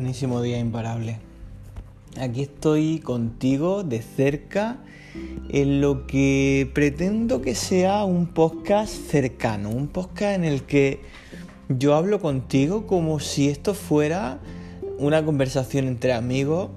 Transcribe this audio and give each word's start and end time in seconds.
buenísimo 0.00 0.40
día 0.40 0.58
imparable. 0.58 1.18
Aquí 2.18 2.40
estoy 2.40 3.00
contigo 3.00 3.82
de 3.84 4.00
cerca 4.00 4.78
en 5.50 5.82
lo 5.82 6.06
que 6.06 6.70
pretendo 6.72 7.42
que 7.42 7.54
sea 7.54 8.04
un 8.04 8.28
podcast 8.28 8.94
cercano, 8.94 9.68
un 9.68 9.88
podcast 9.88 10.36
en 10.36 10.44
el 10.44 10.62
que 10.62 11.00
yo 11.68 11.94
hablo 11.96 12.18
contigo 12.18 12.86
como 12.86 13.20
si 13.20 13.50
esto 13.50 13.74
fuera 13.74 14.40
una 14.98 15.22
conversación 15.22 15.86
entre 15.86 16.14
amigos. 16.14 16.70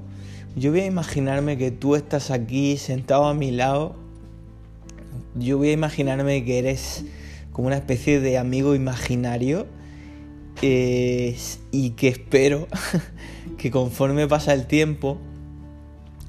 Yo 0.58 0.72
voy 0.72 0.82
a 0.82 0.86
imaginarme 0.86 1.58
que 1.58 1.72
tú 1.72 1.96
estás 1.96 2.30
aquí 2.30 2.76
sentado 2.76 3.26
a 3.28 3.34
mi 3.34 3.52
lado. 3.52 3.96
Yo 5.36 5.58
voy 5.58 5.70
a 5.70 5.72
imaginarme 5.72 6.44
que 6.44 6.60
eres 6.60 7.06
como 7.54 7.68
una 7.68 7.78
especie 7.78 8.20
de 8.20 8.38
amigo 8.38 8.76
imaginario 8.76 9.66
y 10.62 11.90
que 11.92 12.08
espero 12.08 12.68
que 13.58 13.72
conforme 13.72 14.28
pasa 14.28 14.54
el 14.54 14.66
tiempo 14.66 15.20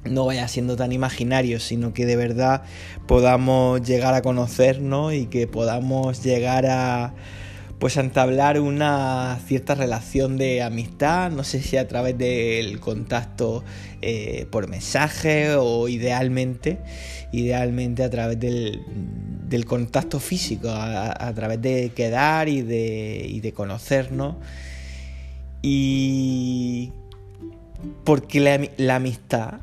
no 0.05 0.27
vaya 0.27 0.47
siendo 0.49 0.77
tan 0.77 0.93
imaginario, 0.93 1.61
sino 1.61 1.95
que 1.95 2.07
de 2.07 2.17
verdad 2.17 2.63
podamos 3.07 3.83
llegar 3.83 4.15
a 4.15 4.23
conocernos 4.23 5.15
y 5.15 5.27
que 5.27 5.47
podamos 5.47 6.23
llegar 6.23 6.67
a 6.67 7.15
pues 7.79 7.99
a 7.99 8.01
entablar 8.01 8.61
una 8.61 9.39
cierta 9.47 9.75
relación 9.75 10.39
de 10.39 10.63
amistad, 10.63 11.31
no 11.31 11.45
sé 11.45 11.61
si 11.61 11.77
a 11.77 11.87
través 11.87 12.17
del 12.17 12.81
contacto 12.81 13.63
eh, 14.01 14.47
por 14.51 14.69
mensaje 14.69 15.55
o 15.57 15.89
idealmente, 15.89 16.79
idealmente 17.33 18.03
a 18.03 18.11
través 18.11 18.41
del, 18.41 18.81
del 19.49 19.67
contacto 19.67 20.21
físico, 20.21 20.69
a, 20.71 21.33
través 21.35 21.61
de 21.61 21.93
quedar 21.95 22.49
y 22.49 22.63
de, 22.63 23.27
y 23.29 23.41
de 23.41 23.53
conocernos. 23.53 24.37
Y 25.63 26.93
porque 28.05 28.69
la, 28.77 28.97
amistad, 28.97 29.61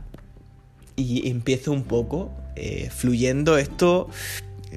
y 0.95 1.29
empiezo 1.29 1.71
un 1.71 1.83
poco 1.83 2.31
eh, 2.55 2.89
fluyendo, 2.91 3.57
esto 3.57 4.09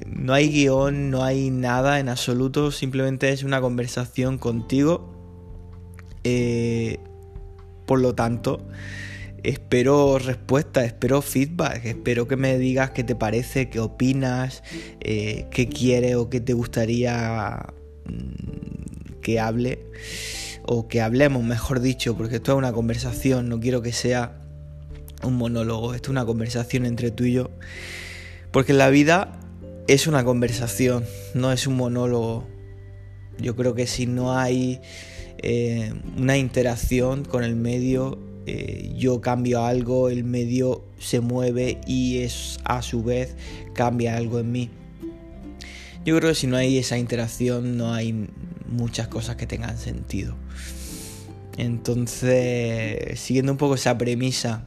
no 0.07 0.33
hay 0.33 0.49
guion, 0.49 1.09
no 1.09 1.23
hay 1.23 1.49
nada 1.49 1.99
en 1.99 2.09
absoluto, 2.09 2.71
simplemente 2.71 3.29
es 3.29 3.43
una 3.43 3.61
conversación 3.61 4.37
contigo. 4.37 5.11
Eh, 6.23 6.99
por 7.85 8.01
lo 8.01 8.15
tanto, 8.15 8.61
espero 9.49 10.17
respuesta, 10.17 10.83
espero 10.83 11.21
feedback, 11.21 11.85
espero 11.85 12.27
que 12.27 12.35
me 12.35 12.57
digas 12.57 12.91
qué 12.91 13.03
te 13.03 13.15
parece, 13.15 13.69
qué 13.69 13.79
opinas, 13.79 14.63
eh, 15.01 15.45
qué 15.51 15.69
quieres 15.69 16.15
o 16.15 16.29
qué 16.29 16.39
te 16.41 16.53
gustaría 16.53 17.73
mm, 18.05 19.21
que 19.21 19.39
hable 19.39 19.79
o 20.63 20.87
que 20.87 21.01
hablemos, 21.01 21.43
mejor 21.43 21.79
dicho, 21.79 22.17
porque 22.17 22.37
esto 22.37 22.53
es 22.53 22.57
una 22.57 22.73
conversación, 22.73 23.49
no 23.49 23.59
quiero 23.59 23.81
que 23.83 23.91
sea 23.91 24.41
un 25.23 25.35
monólogo, 25.35 25.93
esto 25.93 26.07
es 26.07 26.11
una 26.11 26.25
conversación 26.25 26.85
entre 26.85 27.11
tú 27.11 27.25
y 27.25 27.33
yo, 27.33 27.51
porque 28.51 28.73
la 28.73 28.89
vida 28.89 29.39
es 29.87 30.07
una 30.07 30.23
conversación, 30.23 31.05
no 31.35 31.51
es 31.51 31.67
un 31.67 31.75
monólogo. 31.75 32.47
Yo 33.37 33.55
creo 33.55 33.75
que 33.75 33.85
si 33.85 34.07
no 34.07 34.37
hay 34.37 34.81
eh, 35.39 35.93
una 36.17 36.37
interacción 36.37 37.25
con 37.25 37.43
el 37.43 37.55
medio, 37.55 38.17
eh, 38.45 38.93
yo 38.95 39.21
cambio 39.21 39.63
algo, 39.63 40.09
el 40.09 40.23
medio 40.23 40.83
se 40.99 41.19
mueve 41.19 41.79
y 41.87 42.19
es 42.19 42.59
a 42.63 42.81
su 42.81 43.03
vez 43.03 43.35
cambia 43.73 44.17
algo 44.17 44.39
en 44.39 44.51
mí. 44.51 44.69
Yo 46.05 46.15
creo 46.17 46.29
que 46.29 46.35
si 46.35 46.47
no 46.47 46.55
hay 46.55 46.77
esa 46.77 46.97
interacción 46.97 47.77
no 47.77 47.93
hay 47.93 48.27
muchas 48.67 49.07
cosas 49.07 49.35
que 49.35 49.47
tengan 49.47 49.77
sentido. 49.77 50.35
Entonces, 51.57 53.19
siguiendo 53.19 53.51
un 53.51 53.57
poco 53.57 53.75
esa 53.75 53.97
premisa, 53.97 54.65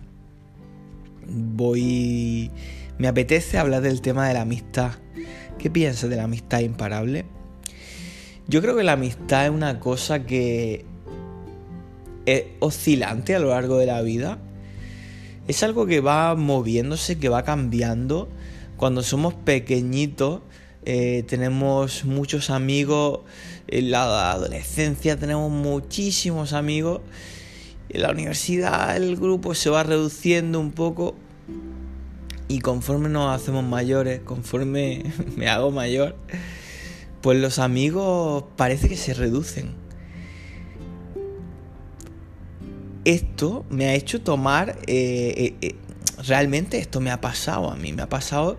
voy... 1.28 2.50
Me 2.99 3.06
apetece 3.06 3.59
hablar 3.59 3.83
del 3.83 4.00
tema 4.00 4.27
de 4.27 4.34
la 4.34 4.41
amistad. 4.41 4.93
¿Qué 5.59 5.71
piensas 5.71 6.11
de 6.11 6.17
la 6.17 6.25
amistad 6.25 6.61
imparable? 6.61 7.27
Yo 8.49 8.61
creo 8.61 8.77
que 8.77 8.83
la 8.83 8.93
amistad 8.93 9.44
es 9.44 9.50
una 9.50 9.78
cosa 9.78 10.25
que 10.25 10.84
oscilante 12.61 13.34
a 13.34 13.39
lo 13.39 13.50
largo 13.50 13.78
de 13.78 13.87
la 13.87 14.03
vida. 14.03 14.39
Es 15.47 15.62
algo 15.62 15.87
que 15.87 16.00
va 16.00 16.34
moviéndose, 16.34 17.19
que 17.19 17.28
va 17.28 17.43
cambiando. 17.43 18.28
Cuando 18.77 19.03
somos 19.03 19.34
pequeñitos 19.34 20.41
eh, 20.84 21.25
tenemos 21.27 22.05
muchos 22.05 22.50
amigos. 22.50 23.21
En 23.67 23.91
la 23.91 24.33
adolescencia 24.33 25.17
tenemos 25.17 25.50
muchísimos 25.50 26.53
amigos. 26.53 27.00
En 27.88 28.03
la 28.03 28.11
universidad 28.11 28.97
el 28.97 29.17
grupo 29.17 29.55
se 29.55 29.71
va 29.71 29.83
reduciendo 29.83 30.61
un 30.61 30.72
poco. 30.72 31.15
Y 32.49 32.61
conforme 32.61 33.09
nos 33.09 33.34
hacemos 33.34 33.65
mayores, 33.65 34.21
conforme 34.21 35.05
me 35.37 35.49
hago 35.49 35.71
mayor, 35.71 36.17
pues 37.21 37.38
los 37.38 37.59
amigos 37.59 38.44
parece 38.56 38.88
que 38.88 38.97
se 38.97 39.12
reducen 39.15 39.88
esto 43.05 43.65
me 43.71 43.87
ha 43.87 43.95
hecho 43.95 44.21
tomar, 44.21 44.79
eh, 44.87 45.35
eh, 45.37 45.55
eh, 45.61 45.75
realmente 46.27 46.79
esto 46.79 47.01
me 47.01 47.11
ha 47.11 47.21
pasado 47.21 47.71
a 47.71 47.77
mí, 47.77 47.93
me 47.93 48.03
ha 48.03 48.09
pasado 48.09 48.59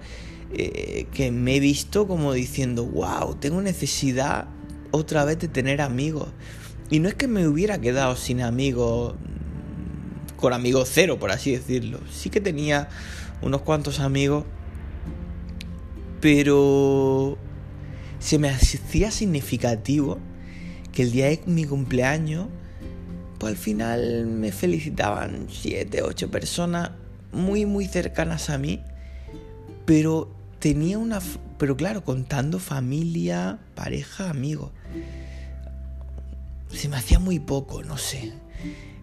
que 0.52 1.30
me 1.32 1.58
he 1.58 1.60
visto 1.60 2.08
como 2.08 2.34
diciendo, 2.34 2.84
wow, 2.84 3.36
tengo 3.36 3.62
necesidad 3.62 4.48
otra 4.90 5.24
vez 5.24 5.38
de 5.38 5.48
tener 5.48 5.80
amigos. 5.80 6.30
Y 6.90 7.00
no 7.00 7.08
es 7.08 7.14
que 7.14 7.28
me 7.28 7.48
hubiera 7.48 7.80
quedado 7.80 8.16
sin 8.16 8.42
amigos, 8.42 9.14
con 10.38 10.54
amigos 10.54 10.90
cero, 10.92 11.20
por 11.20 11.30
así 11.30 11.52
decirlo. 11.52 12.00
Sí 12.12 12.32
que 12.32 12.42
tenía 12.42 12.90
unos 13.44 13.62
cuantos 13.62 14.00
amigos, 14.00 14.46
pero 16.20 17.38
se 18.18 18.40
me 18.40 18.50
hacía 18.50 19.12
significativo 19.12 20.18
que 20.92 21.04
el 21.04 21.12
día 21.12 21.28
de 21.28 21.42
mi 21.46 21.66
cumpleaños 21.66 22.48
pues 23.40 23.54
al 23.54 23.58
final 23.58 24.26
me 24.28 24.52
felicitaban 24.52 25.48
siete, 25.50 26.04
ocho 26.04 26.30
personas 26.30 26.92
muy, 27.32 27.66
muy 27.66 27.88
cercanas 27.88 28.50
a 28.50 28.58
mí, 28.58 28.82
pero 29.86 30.30
tenía 30.60 30.98
una, 30.98 31.20
pero 31.58 31.78
claro, 31.78 32.04
contando 32.04 32.60
familia, 32.60 33.60
pareja, 33.76 34.30
amigos. 34.30 34.72
Se 36.72 36.90
me 36.90 36.98
hacía 36.98 37.18
muy 37.20 37.40
poco, 37.40 37.82
no 37.82 37.98
sé. 37.98 38.34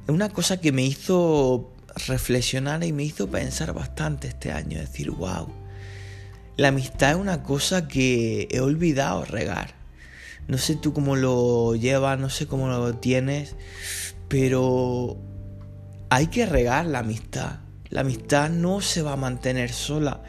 Es 0.04 0.08
una 0.08 0.28
cosa 0.28 0.60
que 0.60 0.70
me 0.70 0.84
hizo 0.84 1.72
reflexionar 2.06 2.84
y 2.84 2.92
me 2.92 3.04
hizo 3.04 3.28
pensar 3.28 3.72
bastante 3.72 4.28
este 4.28 4.52
año, 4.52 4.78
decir, 4.78 5.10
wow, 5.10 5.48
la 6.56 6.68
amistad 6.68 7.12
es 7.12 7.16
una 7.16 7.42
cosa 7.42 7.88
que 7.88 8.48
he 8.50 8.60
olvidado 8.60 9.24
regar. 9.24 9.74
No 10.46 10.58
sé 10.58 10.76
tú 10.76 10.92
cómo 10.92 11.16
lo 11.16 11.74
llevas, 11.74 12.20
no 12.20 12.30
sé 12.30 12.46
cómo 12.46 12.68
lo 12.68 12.94
tienes, 12.96 13.56
pero 14.28 15.16
hay 16.10 16.28
que 16.28 16.46
regar 16.46 16.86
la 16.86 17.00
amistad. 17.00 17.60
La 17.90 18.00
amistad 18.00 18.50
no 18.50 18.80
se 18.80 19.02
va 19.02 19.12
a 19.12 19.16
mantener 19.16 19.72
sola. 19.72 20.22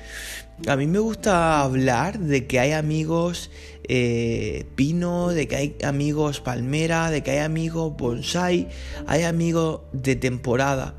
A 0.67 0.75
mí 0.75 0.87
me 0.87 0.99
gusta 0.99 1.61
hablar 1.61 2.19
de 2.19 2.47
que 2.47 2.59
hay 2.59 2.71
amigos 2.71 3.51
eh, 3.87 4.65
pino, 4.75 5.29
de 5.29 5.47
que 5.47 5.55
hay 5.55 5.75
amigos 5.83 6.41
palmera, 6.41 7.11
de 7.11 7.21
que 7.21 7.31
hay 7.31 7.39
amigos 7.39 7.95
bonsai, 7.95 8.67
hay 9.05 9.23
amigos 9.23 9.81
de 9.91 10.15
temporada, 10.15 10.95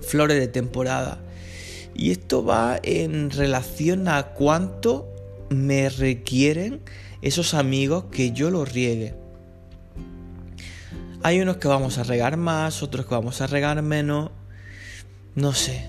flores 0.00 0.38
de 0.38 0.48
temporada. 0.48 1.20
Y 1.94 2.12
esto 2.12 2.44
va 2.44 2.78
en 2.82 3.30
relación 3.30 4.08
a 4.08 4.28
cuánto 4.28 5.08
me 5.50 5.88
requieren 5.88 6.80
esos 7.20 7.54
amigos 7.54 8.04
que 8.10 8.32
yo 8.32 8.50
los 8.50 8.72
riegue. 8.72 9.21
Hay 11.24 11.40
unos 11.40 11.58
que 11.58 11.68
vamos 11.68 11.98
a 11.98 12.02
regar 12.02 12.36
más, 12.36 12.82
otros 12.82 13.06
que 13.06 13.14
vamos 13.14 13.40
a 13.40 13.46
regar 13.46 13.80
menos. 13.82 14.30
No 15.36 15.52
sé. 15.52 15.86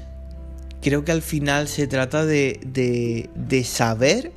Creo 0.82 1.04
que 1.04 1.12
al 1.12 1.24
final 1.24 1.68
se 1.68 1.88
trata 1.88 2.24
de, 2.26 2.60
de, 3.34 3.64
saber 3.64 4.32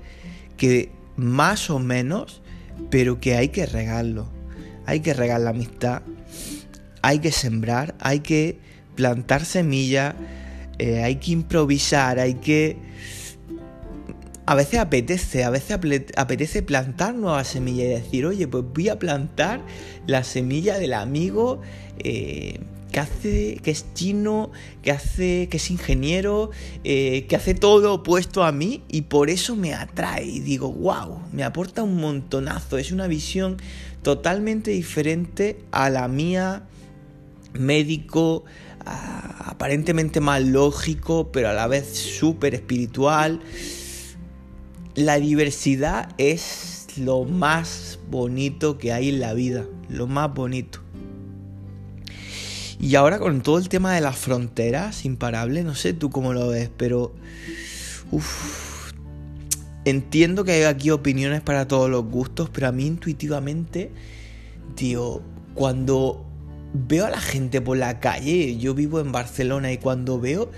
que 0.57 0.91
más 1.17 1.69
o 1.69 1.79
menos, 1.79 2.41
pero 2.91 3.21
que 3.21 3.37
hay 3.37 3.49
que 3.49 3.67
regarlo. 3.67 4.29
Hay 4.87 5.01
que 5.01 5.13
regar 5.13 5.41
la 5.41 5.51
amistad. 5.51 6.03
Hay 7.03 7.19
que 7.19 7.31
sembrar, 7.31 7.95
hay 8.01 8.21
que 8.21 8.59
plantar 8.95 9.45
semillas, 9.45 10.15
eh, 10.79 11.03
hay 11.03 11.17
que 11.17 11.33
improvisar, 11.33 12.19
hay 12.19 12.35
que 12.35 12.77
a 14.47 14.55
veces 14.55 14.79
apetece, 14.79 15.43
a 15.43 15.51
veces 15.51 15.79
apetece 16.17 16.63
plantar 16.63 17.15
nuevas 17.15 17.49
semillas 17.49 17.87
y 17.87 17.89
decir, 17.89 18.27
oye, 18.27 18.47
pues 18.47 18.65
voy 18.73 18.89
a 18.89 18.99
plantar 18.99 19.61
la 20.07 20.23
semilla 20.23 20.79
del 20.79 20.95
amigo 20.95 21.61
eh, 21.99 22.61
que 22.93 23.01
hace, 23.01 23.59
que 23.61 23.73
es 23.73 23.93
chino, 23.95 24.53
que 24.83 24.93
hace, 24.93 25.49
que 25.51 25.57
es 25.57 25.71
ingeniero, 25.71 26.51
eh, 26.85 27.27
que 27.29 27.35
hace 27.35 27.55
todo 27.55 27.95
opuesto 27.95 28.45
a 28.45 28.53
mí 28.53 28.85
y 28.89 29.03
por 29.03 29.31
eso 29.31 29.57
me 29.57 29.75
atrae 29.75 30.25
y 30.25 30.39
digo, 30.39 30.71
wow, 30.71 31.19
me 31.33 31.43
aporta 31.43 31.83
un 31.83 31.97
montonazo, 31.97 32.79
es 32.79 32.93
una 32.93 33.09
visión 33.09 33.57
totalmente 34.03 34.71
diferente 34.71 35.59
a 35.73 35.91
la 35.91 36.07
mía 36.07 36.63
médico, 37.53 38.45
aparentemente 38.85 40.21
más 40.21 40.41
lógico, 40.43 41.33
pero 41.33 41.49
a 41.49 41.53
la 41.53 41.67
vez 41.67 41.89
súper 41.89 42.55
espiritual. 42.55 43.41
La 44.97 45.17
diversidad 45.21 46.09
es 46.17 46.87
lo 46.97 47.25
más 47.25 47.99
bonito 48.11 48.79
que 48.79 48.95
hay 48.95 49.11
en 49.11 49.21
la 49.21 49.35
vida, 49.35 49.67
lo 49.91 50.07
más 50.07 50.33
bonito. 50.33 50.81
Y 52.81 52.95
ahora 52.95 53.19
con 53.19 53.43
todo 53.43 53.59
el 53.59 53.69
tema 53.69 53.95
de 53.95 54.01
las 54.01 54.17
fronteras 54.17 55.05
imparable, 55.05 55.65
no 55.65 55.75
sé 55.75 55.93
tú 55.93 56.09
cómo 56.09 56.33
lo 56.33 56.49
ves, 56.49 56.71
pero... 56.79 57.15
entiendo 59.85 60.45
que 60.45 60.53
hay 60.53 60.63
aquí 60.63 60.91
opiniones 60.91 61.43
para 61.43 61.69
todos 61.69 61.91
los 61.91 62.07
gustos, 62.07 62.49
pero 62.49 62.69
a 62.69 62.73
mí 62.73 62.87
intuitivamente, 62.87 63.91
tío, 64.77 65.21
cuando 65.53 66.25
veo 66.73 67.05
a 67.05 67.11
la 67.11 67.21
gente 67.21 67.61
por 67.61 67.77
la 67.77 68.01
calle, 68.01 68.57
yo 68.57 68.73
vivo 68.73 68.99
en 69.01 69.13
Barcelona 69.13 69.73
y 69.73 69.77
cuando 69.77 70.19
veo 70.19 70.51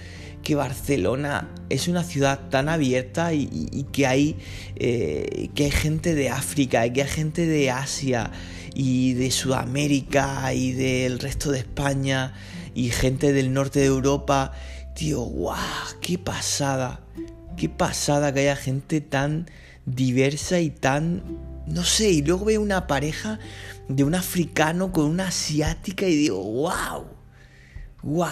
que 0.43 0.55
Barcelona 0.55 1.49
es 1.69 1.89
una 1.89 2.03
ciudad 2.03 2.49
tan 2.49 2.69
abierta 2.69 3.33
y, 3.35 3.87
que, 3.93 4.07
hay, 4.07 4.37
eh, 4.77 5.51
que 5.55 5.65
hay 5.65 5.71
gente 5.71 6.15
de 6.15 6.31
África 6.31 6.87
y 6.87 6.93
que 6.93 7.03
hay 7.03 7.09
gente 7.09 7.47
de 7.47 7.71
Asia 7.71 8.31
y 8.75 9.15
de 9.15 9.31
Sudamérica 9.31 10.53
y 10.55 10.73
del 10.73 11.19
resto 11.19 11.51
de 11.51 11.59
España 11.59 12.33
y 12.75 12.91
gente 12.91 13.33
del 13.33 13.53
norte 13.53 13.81
de 13.81 13.87
Europa, 13.87 14.53
tío, 14.95 15.21
guau, 15.21 15.59
qué 16.01 16.19
pasada, 16.19 17.01
qué 17.57 17.69
pasada 17.69 18.33
que 18.33 18.41
haya 18.41 18.57
gente 18.57 19.01
tan 19.01 19.51
diversa 19.85 20.61
y 20.61 20.71
tan, 20.71 21.23
no 21.67 21.85
sé, 21.85 22.11
y 22.11 22.23
luego 22.23 22.45
veo 22.45 22.61
una 22.61 22.87
pareja 22.87 23.39
de 23.89 24.05
un 24.05 24.15
africano 24.15 24.93
con 24.93 25.07
una 25.07 25.29
asiática 25.29 26.07
y 26.07 26.15
digo, 26.15 26.43
wow, 26.43 27.07
wow, 28.03 28.29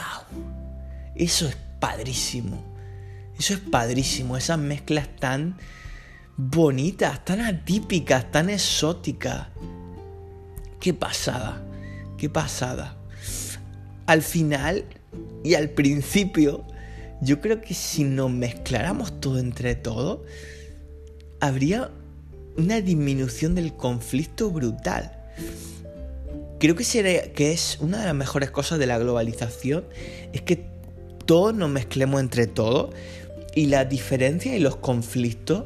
eso 1.16 1.48
es 1.48 1.65
padrísimo, 1.80 2.62
eso 3.38 3.54
es 3.54 3.60
padrísimo, 3.60 4.36
esas 4.36 4.58
mezclas 4.58 5.08
tan 5.16 5.58
bonitas, 6.36 7.24
tan 7.24 7.40
atípicas, 7.40 8.30
tan 8.30 8.50
exóticas. 8.50 9.48
Qué 10.80 10.94
pasada, 10.94 11.62
qué 12.18 12.28
pasada. 12.28 12.96
Al 14.06 14.22
final 14.22 14.84
y 15.42 15.54
al 15.54 15.70
principio, 15.70 16.64
yo 17.20 17.40
creo 17.40 17.60
que 17.60 17.74
si 17.74 18.04
nos 18.04 18.30
mezcláramos 18.30 19.20
todo 19.20 19.38
entre 19.38 19.74
todos, 19.74 20.20
habría 21.40 21.90
una 22.56 22.80
disminución 22.80 23.54
del 23.54 23.74
conflicto 23.74 24.50
brutal. 24.50 25.12
Creo 26.58 26.74
que, 26.74 27.32
que 27.34 27.52
es 27.52 27.78
una 27.80 27.98
de 27.98 28.06
las 28.06 28.14
mejores 28.14 28.50
cosas 28.50 28.78
de 28.78 28.86
la 28.86 28.98
globalización, 28.98 29.84
es 30.32 30.40
que 30.42 30.75
todos 31.26 31.54
nos 31.54 31.70
mezclemos 31.70 32.20
entre 32.20 32.46
todos 32.46 32.94
y 33.54 33.66
las 33.66 33.88
diferencias 33.88 34.56
y 34.56 34.60
los 34.60 34.76
conflictos 34.76 35.64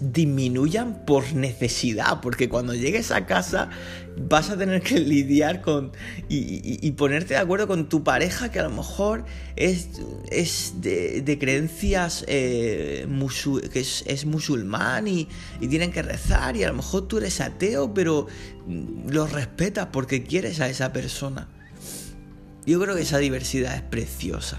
disminuyan 0.00 1.04
por 1.04 1.34
necesidad, 1.34 2.20
porque 2.20 2.48
cuando 2.48 2.74
llegues 2.74 3.10
a 3.10 3.26
casa 3.26 3.70
vas 4.16 4.50
a 4.50 4.56
tener 4.56 4.82
que 4.82 4.98
lidiar 5.00 5.60
con 5.60 5.92
y, 6.28 6.90
ponerte 6.92 7.34
de 7.34 7.40
acuerdo 7.40 7.66
con 7.66 7.88
tu 7.88 8.04
pareja 8.04 8.50
que 8.50 8.60
a 8.60 8.64
lo 8.64 8.70
mejor 8.70 9.24
es, 9.56 9.88
es 10.30 10.74
de, 10.80 11.36
creencias 11.40 12.24
eh, 12.28 13.06
que 13.72 13.80
es, 13.80 14.26
musulmán 14.26 15.08
y, 15.08 15.28
y, 15.60 15.68
tienen 15.68 15.90
que 15.90 16.02
rezar 16.02 16.56
y 16.56 16.64
a 16.64 16.68
lo 16.68 16.74
mejor 16.74 17.08
tú 17.08 17.18
eres 17.18 17.40
ateo 17.40 17.92
pero 17.92 18.26
lo 19.08 19.26
respetas 19.26 19.88
porque 19.92 20.22
quieres 20.22 20.60
a 20.60 20.68
esa 20.68 20.92
persona. 20.92 21.48
Yo 22.66 22.80
creo 22.80 22.94
que 22.94 23.02
esa 23.02 23.18
diversidad 23.18 23.74
es 23.74 23.82
preciosa 23.82 24.58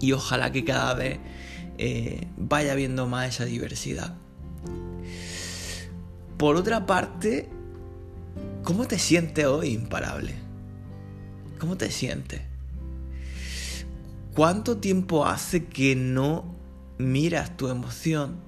y 0.00 0.12
ojalá 0.12 0.52
que 0.52 0.64
cada 0.64 0.94
vez 0.94 1.20
eh, 1.78 2.26
vaya 2.36 2.74
viendo 2.74 3.06
más 3.06 3.28
esa 3.28 3.44
diversidad. 3.44 4.16
Por 6.36 6.56
otra 6.56 6.86
parte, 6.86 7.48
¿cómo 8.62 8.86
te 8.86 8.98
sientes 8.98 9.46
hoy, 9.46 9.68
imparable? 9.70 10.34
¿Cómo 11.58 11.76
te 11.76 11.90
sientes? 11.90 12.42
¿Cuánto 14.34 14.78
tiempo 14.78 15.24
hace 15.24 15.66
que 15.66 15.94
no 15.94 16.56
miras 16.98 17.56
tu 17.56 17.68
emoción? 17.68 18.40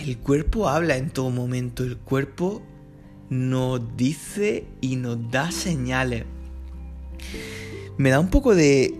El 0.00 0.18
cuerpo 0.18 0.68
habla 0.68 0.96
en 0.96 1.10
todo 1.10 1.30
momento, 1.30 1.84
el 1.84 1.96
cuerpo 1.96 2.62
nos 3.30 3.96
dice 3.96 4.64
y 4.80 4.96
nos 4.96 5.30
da 5.30 5.50
señales. 5.50 6.24
Me 7.96 8.10
da 8.10 8.20
un 8.20 8.30
poco 8.30 8.54
de 8.54 8.94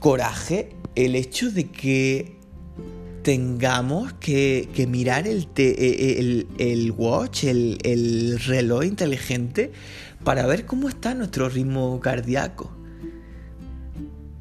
coraje 0.00 0.70
el 0.94 1.14
hecho 1.14 1.50
de 1.50 1.70
que 1.70 2.36
tengamos 3.22 4.12
que, 4.14 4.86
mirar 4.88 5.26
el, 5.26 5.48
el, 5.56 6.46
el, 6.58 6.92
watch, 6.92 7.44
el, 7.44 7.78
el 7.82 8.38
reloj 8.38 8.84
inteligente, 8.84 9.72
para 10.22 10.46
ver 10.46 10.64
cómo 10.66 10.88
está 10.88 11.14
nuestro 11.14 11.48
ritmo 11.48 11.98
cardíaco. 12.00 12.70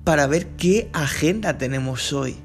Para 0.04 0.28
ver 0.28 0.50
qué 0.58 0.90
agenda 0.94 1.58
tenemos 1.58 2.14
hoy. 2.14 2.36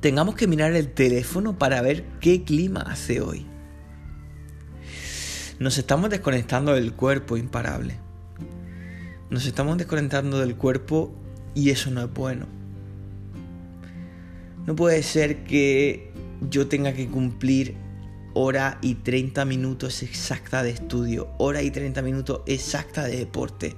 Tengamos 0.00 0.34
que 0.34 0.46
mirar 0.46 0.74
el 0.74 0.92
teléfono 0.92 1.56
para 1.56 1.80
ver 1.80 2.04
qué 2.20 2.42
clima 2.42 2.80
hace 2.80 3.20
hoy. 3.20 3.46
Nos 5.62 5.78
estamos 5.78 6.10
desconectando 6.10 6.74
del 6.74 6.92
cuerpo 6.92 7.36
imparable. 7.36 7.94
Nos 9.30 9.46
estamos 9.46 9.78
desconectando 9.78 10.40
del 10.40 10.56
cuerpo 10.56 11.14
y 11.54 11.70
eso 11.70 11.92
no 11.92 12.02
es 12.02 12.12
bueno. 12.12 12.46
No 14.66 14.74
puede 14.74 15.04
ser 15.04 15.44
que 15.44 16.10
yo 16.50 16.66
tenga 16.66 16.94
que 16.94 17.06
cumplir 17.06 17.76
hora 18.34 18.78
y 18.82 18.96
30 18.96 19.44
minutos 19.44 20.02
exacta 20.02 20.64
de 20.64 20.70
estudio, 20.70 21.28
hora 21.38 21.62
y 21.62 21.70
30 21.70 22.02
minutos 22.02 22.40
exacta 22.46 23.04
de 23.04 23.18
deporte, 23.18 23.76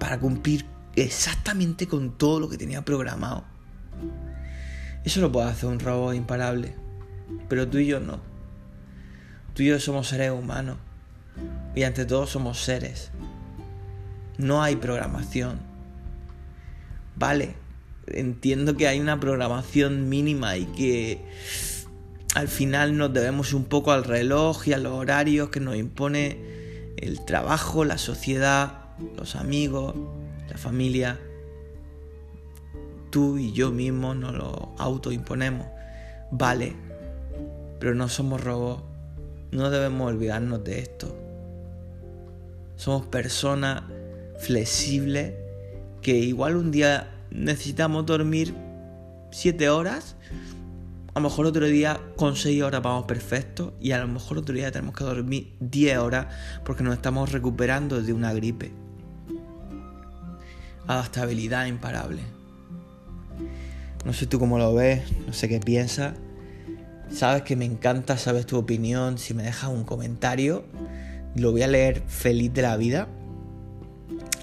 para 0.00 0.18
cumplir 0.18 0.64
exactamente 0.94 1.86
con 1.86 2.16
todo 2.16 2.40
lo 2.40 2.48
que 2.48 2.56
tenía 2.56 2.82
programado. 2.82 3.44
Eso 5.04 5.20
lo 5.20 5.30
puede 5.30 5.50
hacer 5.50 5.68
un 5.68 5.80
robot 5.80 6.14
imparable, 6.14 6.74
pero 7.46 7.68
tú 7.68 7.76
y 7.76 7.88
yo 7.88 8.00
no. 8.00 8.20
Tú 9.52 9.64
y 9.64 9.66
yo 9.66 9.78
somos 9.78 10.08
seres 10.08 10.30
humanos 10.30 10.78
y 11.74 11.82
ante 11.82 12.06
todo 12.06 12.26
somos 12.26 12.62
seres 12.62 13.10
no 14.38 14.62
hay 14.62 14.76
programación. 14.76 15.58
Vale, 17.16 17.54
entiendo 18.06 18.76
que 18.76 18.88
hay 18.88 19.00
una 19.00 19.18
programación 19.18 20.08
mínima 20.08 20.56
y 20.56 20.66
que 20.66 21.24
al 22.34 22.48
final 22.48 22.96
nos 22.96 23.12
debemos 23.12 23.54
un 23.54 23.64
poco 23.64 23.92
al 23.92 24.04
reloj 24.04 24.68
y 24.68 24.72
a 24.74 24.78
los 24.78 24.92
horarios 24.92 25.48
que 25.48 25.60
nos 25.60 25.76
impone 25.76 26.94
el 26.98 27.24
trabajo, 27.24 27.84
la 27.84 27.98
sociedad, 27.98 28.90
los 29.16 29.36
amigos, 29.36 29.94
la 30.48 30.58
familia. 30.58 31.18
Tú 33.10 33.38
y 33.38 33.52
yo 33.52 33.70
mismo 33.70 34.14
nos 34.14 34.34
lo 34.34 34.74
autoimponemos. 34.78 35.66
Vale, 36.30 36.74
pero 37.80 37.94
no 37.94 38.08
somos 38.08 38.42
robots. 38.42 38.82
No 39.52 39.70
debemos 39.70 40.08
olvidarnos 40.08 40.62
de 40.64 40.80
esto. 40.80 41.25
Somos 42.76 43.06
personas 43.06 43.82
flexible, 44.38 45.36
que 46.02 46.16
igual 46.16 46.56
un 46.56 46.70
día 46.70 47.10
necesitamos 47.30 48.06
dormir 48.06 48.54
7 49.32 49.68
horas, 49.70 50.16
a 51.16 51.20
lo 51.20 51.30
mejor 51.30 51.46
otro 51.46 51.64
día 51.64 51.98
con 52.16 52.36
6 52.36 52.62
horas 52.62 52.82
vamos 52.82 53.06
perfecto 53.06 53.72
y 53.80 53.92
a 53.92 53.98
lo 53.98 54.06
mejor 54.06 54.36
otro 54.36 54.54
día 54.54 54.70
tenemos 54.70 54.94
que 54.94 55.04
dormir 55.04 55.54
10 55.60 55.96
horas 55.96 56.26
porque 56.62 56.82
nos 56.82 56.94
estamos 56.94 57.32
recuperando 57.32 58.02
de 58.02 58.12
una 58.12 58.34
gripe. 58.34 58.70
Adaptabilidad 60.86 61.64
imparable. 61.64 62.20
No 64.04 64.12
sé 64.12 64.26
tú 64.26 64.38
cómo 64.38 64.58
lo 64.58 64.74
ves, 64.74 65.10
no 65.26 65.32
sé 65.32 65.48
qué 65.48 65.58
piensas. 65.58 66.18
Sabes 67.10 67.44
que 67.44 67.56
me 67.56 67.64
encanta, 67.64 68.18
sabes 68.18 68.44
tu 68.44 68.58
opinión. 68.58 69.16
Si 69.16 69.32
me 69.32 69.42
dejas 69.42 69.70
un 69.70 69.84
comentario, 69.84 70.64
lo 71.36 71.52
voy 71.52 71.62
a 71.62 71.68
leer 71.68 72.02
feliz 72.06 72.52
de 72.52 72.62
la 72.62 72.76
vida. 72.76 73.08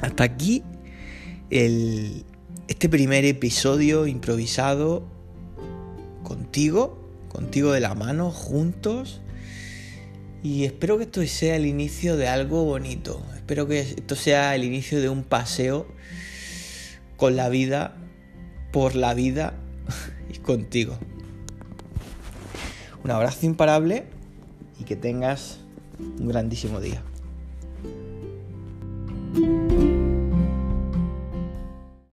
Hasta 0.01 0.23
aquí 0.23 0.63
el, 1.49 2.25
este 2.67 2.87
primer 2.89 3.25
episodio 3.25 4.07
improvisado 4.07 5.07
contigo, 6.23 6.99
contigo 7.29 7.71
de 7.71 7.79
la 7.79 7.95
mano, 7.95 8.31
juntos. 8.31 9.21
Y 10.43 10.65
espero 10.65 10.97
que 10.97 11.05
esto 11.05 11.25
sea 11.25 11.55
el 11.55 11.65
inicio 11.65 12.17
de 12.17 12.27
algo 12.27 12.63
bonito. 12.65 13.25
Espero 13.35 13.67
que 13.67 13.79
esto 13.79 14.15
sea 14.15 14.55
el 14.55 14.63
inicio 14.63 15.01
de 15.01 15.09
un 15.09 15.23
paseo 15.23 15.87
con 17.17 17.35
la 17.35 17.49
vida, 17.49 17.95
por 18.71 18.95
la 18.95 19.13
vida 19.13 19.53
y 20.33 20.37
contigo. 20.39 20.97
Un 23.03 23.11
abrazo 23.11 23.45
imparable 23.45 24.05
y 24.79 24.83
que 24.83 24.95
tengas 24.95 25.62
un 25.99 26.27
grandísimo 26.27 26.79
día. 26.79 27.01